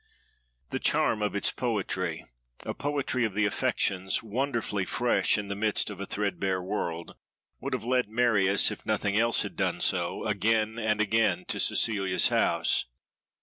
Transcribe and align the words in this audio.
The 0.71 0.79
charm 0.79 1.21
of 1.21 1.35
its 1.35 1.51
poetry, 1.51 2.25
a 2.65 2.73
poetry 2.73 3.23
of 3.23 3.35
the 3.35 3.45
affections, 3.45 4.23
wonderfully 4.23 4.83
fresh 4.83 5.37
in 5.37 5.47
the 5.47 5.53
midst 5.55 5.91
of 5.91 6.01
a 6.01 6.07
threadbare 6.07 6.59
world, 6.59 7.13
would 7.59 7.73
have 7.73 7.83
led 7.85 8.09
Marius, 8.09 8.71
if 8.71 8.83
nothing 8.83 9.15
else 9.15 9.43
had 9.43 9.55
done 9.55 9.79
so, 9.79 10.25
again 10.25 10.79
and 10.79 11.01
again, 11.01 11.45
to 11.49 11.59
Cecilia's 11.59 12.29
house. 12.29 12.85